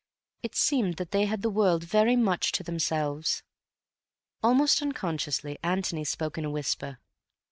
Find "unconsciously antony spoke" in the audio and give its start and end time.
4.81-6.39